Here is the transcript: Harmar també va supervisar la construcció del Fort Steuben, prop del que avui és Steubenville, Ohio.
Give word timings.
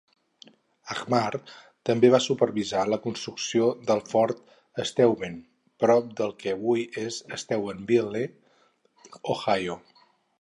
Harmar 0.93 1.39
també 1.89 2.09
va 2.13 2.19
supervisar 2.27 2.85
la 2.93 2.97
construcció 3.03 3.67
del 3.91 4.01
Fort 4.13 4.41
Steuben, 4.91 5.35
prop 5.85 6.09
del 6.21 6.33
que 6.43 6.55
avui 6.57 6.87
és 7.03 7.19
Steubenville, 7.43 8.23
Ohio. 9.35 9.77